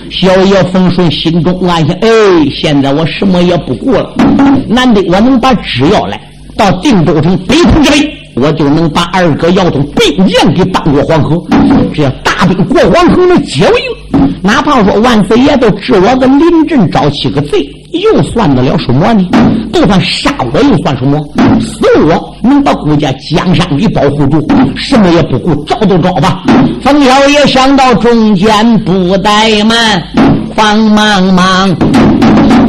[0.10, 2.10] 小爷冯顺心中暗想：哎，
[2.54, 4.14] 现在我什么也不顾了，
[4.68, 6.20] 难得我能把纸要来
[6.58, 11.42] 到定州城北通之北，我就能把二哥姚东兵将给当过黄河。
[11.94, 13.82] 只要大兵过黄河能解围，
[14.42, 17.70] 哪怕说万岁爷都治我个临阵招七个贼。
[17.92, 19.26] 又算得了什么呢？
[19.74, 21.20] 就算杀我又算什么？
[21.60, 26.44] 死我能把顾家江山给保护住，什么也不顾，招都招吧。
[26.82, 30.02] 冯小爷想到中间不怠慢，
[30.56, 31.76] 慌忙忙，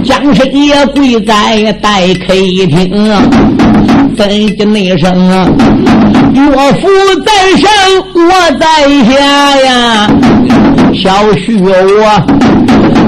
[0.05, 3.13] 将身也跪在待客厅，
[4.17, 5.49] 分的那声啊
[6.35, 6.43] 岳
[6.81, 6.89] 父
[7.25, 7.71] 在上，
[8.15, 8.67] 我在
[9.05, 10.11] 下呀，
[10.95, 12.52] 小婿我。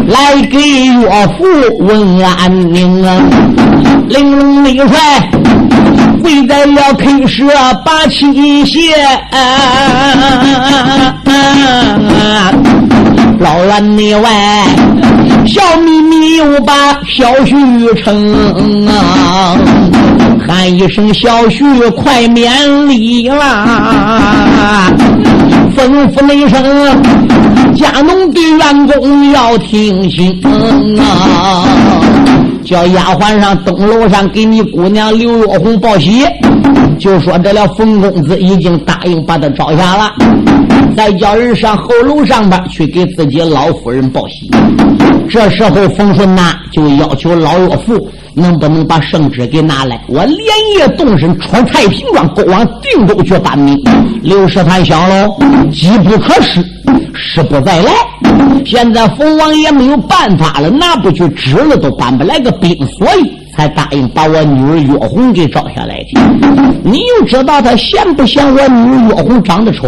[0.06, 1.44] 来给岳父
[1.80, 3.22] 问安宁啊！
[4.08, 5.30] 玲珑女帅
[6.22, 7.44] 跪在了 K 舍
[7.84, 8.94] 把旗谢，
[13.38, 14.30] 老院内外
[15.46, 16.72] 笑眯眯又把
[17.06, 19.56] 小婿称啊，
[20.46, 24.90] 喊一声小婿快免礼啦！
[25.76, 26.62] 吩咐了一声
[27.74, 30.40] 家农的员工要听信
[31.00, 31.64] 啊！
[32.64, 36.24] 叫丫鬟上东楼上给你姑娘刘若红报喜，
[36.98, 40.10] 就说这了冯公子已经答应把她招下了。
[40.96, 44.50] 再叫人上后楼上边去给自己老夫人报喜。
[45.28, 50.38] 这时候，冯顺呐就要求老岳父能不能把圣旨给拿来，我连
[50.76, 53.76] 夜动身出太平庄，go 往定州去搬命。
[54.22, 55.36] 刘世坦想喽，
[55.72, 56.64] 机不可失，
[57.14, 57.92] 失不再来。
[58.66, 63.32] 现在冯王爷没有办法了，拿不去纸了，都搬不来个兵，所以。
[63.56, 66.20] 才答应把我女儿月红给招下来的。
[66.82, 69.86] 你又知道他嫌不嫌我女儿月红长得丑，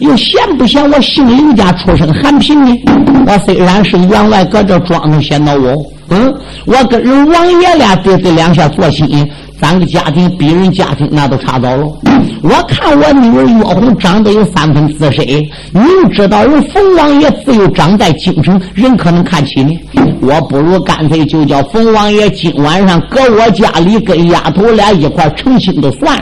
[0.00, 2.78] 又嫌不嫌我姓刘家出身寒贫呢？
[3.26, 5.74] 我虽然是员外，搁这装能显到我，
[6.10, 6.30] 嗯，
[6.66, 9.26] 我跟人王爷俩对对两下做心。
[9.60, 11.86] 咱个家庭比人家庭那都差早了。
[12.42, 19.78] 我看我女儿月红长得有三分姿色，你又知道人冯王爷自幼长在京城，人可能看起呢。
[20.22, 26.18] 我不如干脆就叫冯王爷今晚上搁我家里跟丫头俩一块成亲都算。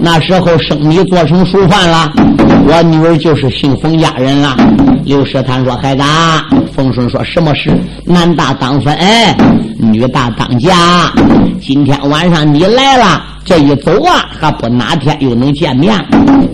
[0.00, 2.12] 那时候生米做成熟饭了，
[2.66, 4.56] 我女儿就是姓冯家人了。
[5.04, 6.02] 刘世坦说：“孩子，
[6.74, 7.72] 冯顺说什么事？
[8.04, 8.96] 男大当分，
[9.78, 10.72] 女大当嫁。
[11.60, 15.94] 今天晚上你来了，这一走啊，还不哪天又能见面？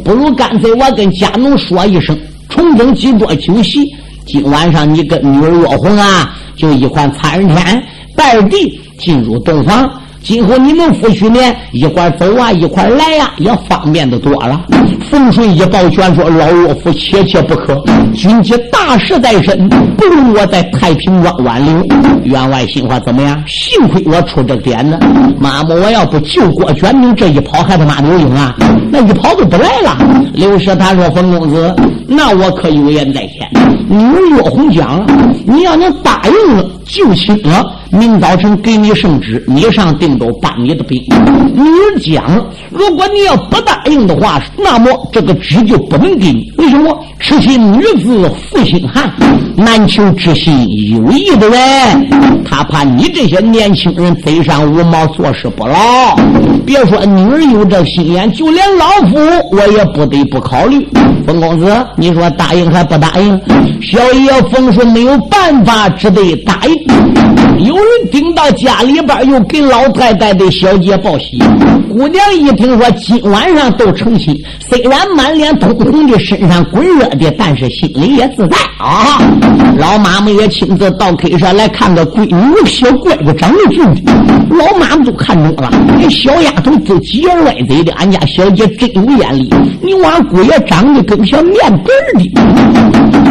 [0.05, 2.17] 不如干脆我跟家奴说一声，
[2.51, 3.91] 重整几桌酒席。
[4.27, 7.83] 今晚上你跟女儿月红啊，就一块参天
[8.15, 9.91] 拜地进入洞房。”
[10.23, 11.41] 今后你们夫妻呢，
[11.73, 14.61] 一块走啊，一块来呀，也方便的多了。
[15.11, 17.83] 冯顺一抱拳说：“老岳父切切不可，
[18.15, 21.85] 军机大事在身，不如我在太平庄挽留。”
[22.23, 23.43] 员外心话怎么样？
[23.47, 24.97] 幸亏我出这个点子，
[25.41, 28.55] 妈妈，我要不救郭全明这一跑，还他妈刘英啊，
[28.91, 29.97] 那一跑就不来了。
[30.33, 31.75] 刘氏他说：“冯公子，
[32.07, 33.51] 那我可有言在先。
[33.89, 35.05] 你岳红讲，
[35.45, 41.03] 你要能答应了，就亲了。”明早晨给你圣旨，你上定州搬你的兵。
[41.53, 42.25] 你讲，
[42.71, 46.53] 如果你要不答应的话，那么这个旨就不能给你。
[46.59, 46.99] 为什么？
[47.19, 49.13] 痴心女子负心汉，
[49.57, 51.61] 难求之心有意的人。
[52.45, 56.17] 他怕你这些年轻人嘴上无毛，做事不牢。
[56.65, 59.19] 别说女儿有这心眼，就连老夫
[59.53, 60.89] 我也不得不考虑。
[61.27, 63.41] 冯公子，你说答应还不答应？
[63.83, 67.67] 小爷冯顺没有办法，只得答应。
[67.67, 67.81] 有。
[67.81, 71.43] 人顶到家里边，又给老太太的小姐报喜。
[71.91, 74.37] 姑娘一听说今晚上都成亲，
[74.69, 79.21] 谁虽然满脸通红的，身上滚热的，但是心里也自在啊。
[79.77, 83.85] 老妈妈也亲自到客舍来看个闺女，小乖乖长得俊，
[84.49, 85.71] 老妈妈都看中了。
[86.01, 89.51] 那小丫头都急眼歪嘴的，俺家小姐真有眼力。
[89.83, 92.31] 你娃姑爷长得跟小面本的。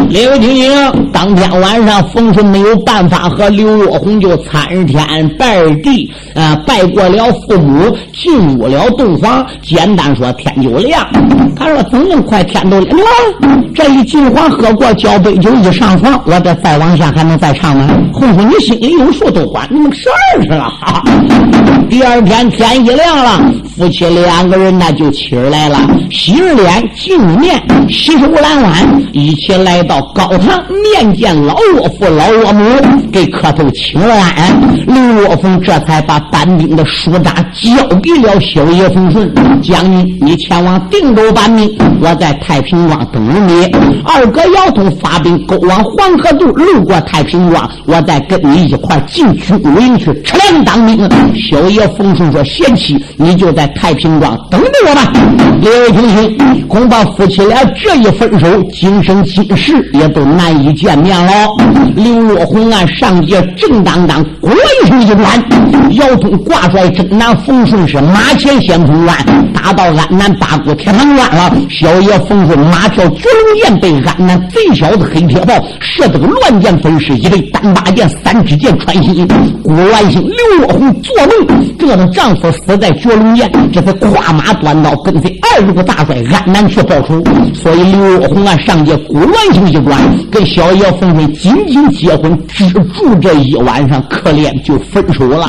[0.10, 0.72] 刘晶晶
[1.12, 4.38] 当天晚上，冯顺没有办法和刘若红就。
[4.38, 5.04] 参天
[5.38, 9.46] 拜地，啊，拜过了父母，进入了洞房。
[9.62, 11.06] 简单说，天就亮。
[11.56, 13.00] 他说：“怎么快天都亮？
[13.00, 13.64] 了？
[13.76, 20.70] 这一进房喝过交杯酒，一上床，我这再往下还能再唱吗？”红红，你心里有数，都管你们事儿去了。
[21.90, 25.80] 第二天天一亮了，夫妻两个人那就起来了，
[26.12, 30.64] 洗脸，净面，洗手揽碗，一起来到高堂
[30.94, 32.64] 面见老岳父、老岳母，
[33.12, 34.24] 给磕头请安。
[34.86, 39.32] 刘若凤这才把搬兵的书札交给了小爷冯顺
[39.62, 41.72] 将军，你前往定州我把命，
[42.02, 43.66] 我在太平庄等你。
[44.04, 51.08] 二哥姚通发兵勾往黄河渡，路过太平庄，我再跟你一块进军武营去吃粮当兵。
[51.36, 55.14] 小爷冯顺说：“贤妻，你就在太平庄等着我吧。”
[55.62, 61.32] 刘廷卿，恐怕夫妻俩这一分手，今生今世也都难以见面了。
[61.96, 64.26] 刘若红啊，上街正当当。
[64.42, 64.52] 滚
[64.84, 65.22] 一声一转，
[65.92, 69.16] 姚通挂帅征南，冯顺是马前先锋关，
[69.54, 71.54] 打到安南八股铁门关了。
[71.70, 79.28] 小爷冯顺马跳绝龙剑，被安南贼小子黑铁炮射得个乱箭飞失，一对单八剑、三支箭穿心。
[79.62, 87.22] 郭万兴、刘若红做梦，这个丈夫死在绝龙剑，这才跨马端刀跟随二路大帅安南去报仇。
[87.54, 90.00] 所以刘若红啊，上界郭万兴一关，
[90.32, 94.00] 跟小爷冯顺紧紧结婚，只住这一晚上。
[94.10, 95.48] 可怜就分手了。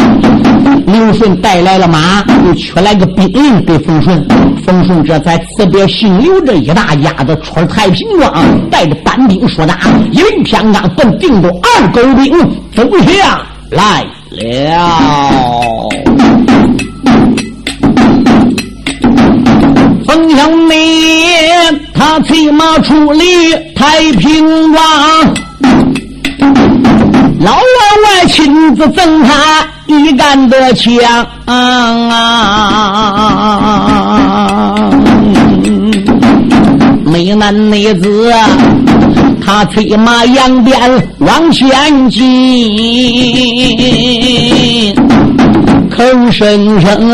[0.87, 4.27] 刘顺带来了马，又取来个兵令给冯顺。
[4.65, 8.33] 冯顺这才这别姓刘这一大家子，出太平庄，
[8.71, 9.77] 带着班兵说打，
[10.11, 12.33] 一领偏刚奔定州二狗兵
[12.75, 15.87] 走下来了。
[20.07, 20.73] 冯小梅
[21.93, 24.83] 他催马出离太平庄，
[27.39, 27.61] 老员
[28.07, 30.97] 外亲自赠他一杆的枪
[31.45, 32.07] 啊！
[37.05, 38.33] 美男美子，
[39.45, 40.79] 他催马扬鞭
[41.19, 41.69] 往前
[42.11, 42.23] 进，
[45.91, 47.11] 口声声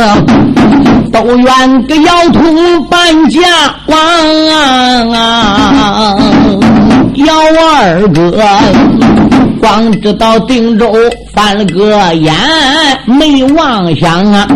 [1.13, 3.41] 都愿个姚通半家
[3.87, 3.97] 王，
[7.15, 8.21] 姚二哥
[9.61, 10.93] 光知道定州
[11.33, 12.33] 翻了个眼，
[13.07, 14.47] 没妄想啊，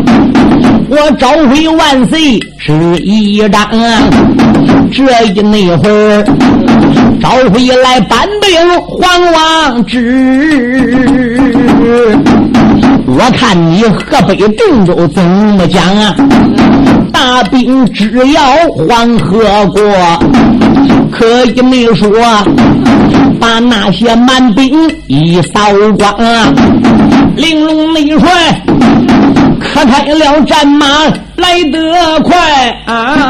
[0.89, 4.03] 我召回万岁是一张啊。
[4.93, 6.25] 这一那会儿，
[7.21, 10.97] 召回来搬兵黄王之，
[13.07, 16.15] 我看你河北定州怎么讲啊？
[17.13, 19.83] 大兵只要黄河过，
[21.11, 22.09] 可以没说
[23.41, 24.73] 把那些蛮兵
[25.07, 25.61] 一扫
[25.99, 26.53] 光啊！
[27.37, 28.63] 玲珑内帅
[29.59, 30.87] 可开了战马
[31.37, 32.37] 来得快
[32.87, 33.27] 啊！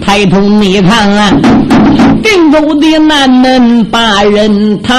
[0.00, 1.30] 抬头你看啊，
[2.22, 4.96] 定州的南门八人堂，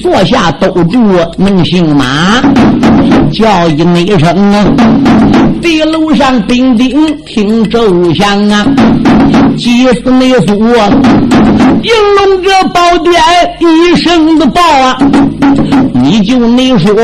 [0.00, 0.98] 坐下兜住
[1.36, 2.42] 能行马，
[3.32, 4.64] 叫一声啊，
[5.60, 8.66] 地楼上兵丁听奏响啊，
[9.56, 10.54] 急死内府，
[11.82, 13.14] 应龙这宝殿
[13.60, 14.98] 一声的报啊，
[15.94, 16.94] 你就你说。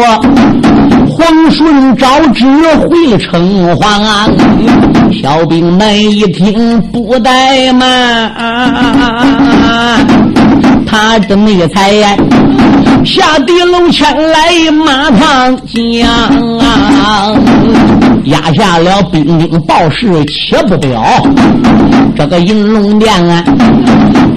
[1.14, 2.44] 皇顺招旨
[2.76, 4.26] 回城隍啊！
[5.22, 8.32] 小兵们一听不怠慢，
[10.84, 11.92] 他这没才
[13.04, 16.10] 下地楼前来马堂讲
[16.58, 17.32] 啊，
[18.24, 21.04] 压下了兵丁报事，且不表。
[22.16, 23.44] 这个银龙殿啊，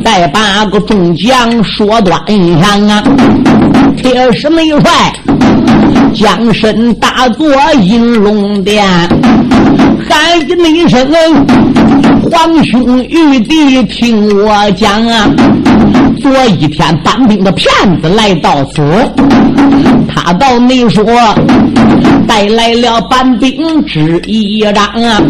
[0.06, 2.22] 再把个众将说端
[2.62, 3.04] 详啊，
[3.96, 4.92] 铁石没帅。
[6.13, 7.47] 将身打坐
[7.82, 8.86] 应龙殿，
[10.09, 11.07] 喊一声
[12.32, 15.30] ：“皇兄玉帝，听我讲啊！
[16.22, 18.82] 昨一天当兵的骗子来到此，
[20.07, 21.05] 他到你说
[22.28, 25.22] 带来了板兵之一张啊，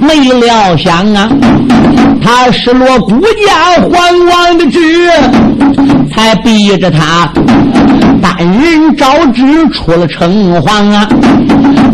[0.00, 1.28] 没料想啊，
[2.20, 3.92] 他失落孤家皇
[4.28, 5.10] 王的旨，
[6.14, 7.32] 才逼着他。”
[8.22, 11.08] 单人招旨出了城隍啊，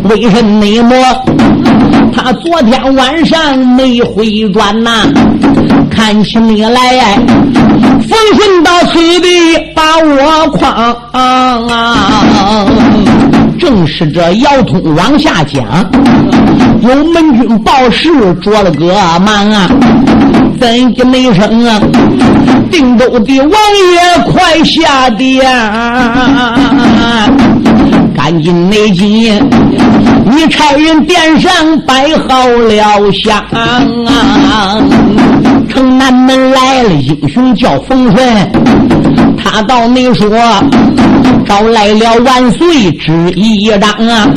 [0.05, 0.95] 为什么
[2.13, 5.07] 他昨天晚上没回转呐？
[5.91, 7.17] 看起你来，
[8.09, 9.29] 奉顺到此地
[9.75, 10.67] 把我诓
[11.13, 12.67] 啊！
[13.59, 15.65] 正是这姚通往下讲，
[16.81, 18.11] 有门军报事
[18.43, 19.71] 着了个忙啊，
[20.59, 21.81] 怎的没声啊？
[22.71, 25.45] 定州的王爷快下殿，
[28.15, 29.41] 赶紧内进，
[30.25, 31.51] 你差人殿上
[31.87, 34.81] 摆好了香啊！
[35.69, 38.27] 城南门来了英雄叫冯顺，
[39.37, 40.29] 他到你说
[41.47, 44.29] 招来了万岁之一张啊！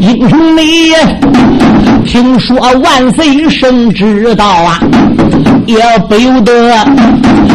[0.00, 0.92] 英雄你
[2.04, 4.80] 听说万岁圣旨到啊，
[5.66, 5.76] 也
[6.08, 6.72] 不由得。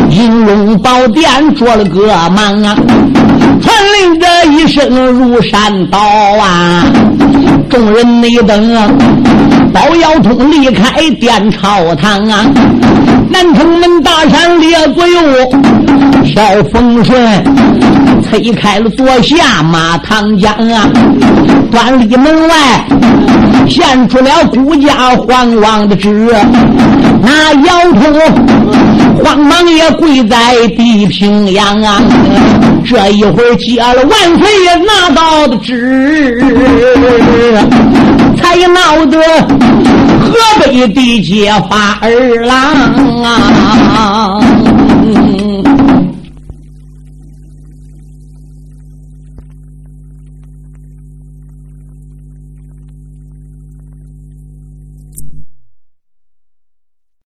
[0.10, 2.76] 银龙宝殿做了个忙啊，
[3.62, 6.84] 传令这一声如山倒啊，
[7.70, 8.88] 众人内等啊，
[9.74, 12.46] 包腰通离开殿朝堂啊，
[13.30, 15.22] 南城门大山列左右，
[16.26, 17.44] 小风顺
[18.24, 20.88] 推开了坐下马唐江啊，
[21.72, 22.56] 端立门外
[23.68, 26.30] 现出了孤家皇王的旨，
[27.22, 28.14] 那腰通。
[29.24, 30.38] 慌忙也跪在
[30.76, 32.02] 地平阳啊！
[32.84, 36.38] 这一会接了万岁爷拿到的旨，
[38.36, 39.18] 才闹得
[40.24, 43.04] 河北地界发儿郎
[43.96, 44.40] 啊！